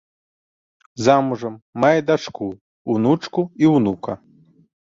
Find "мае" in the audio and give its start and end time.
1.83-1.99